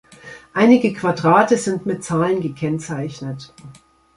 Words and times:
Einige 0.53 0.93
Quadrate 0.93 1.57
sind 1.57 1.85
mit 1.85 2.03
Zahlen 2.03 2.41
gekennzeichnet. 2.41 3.53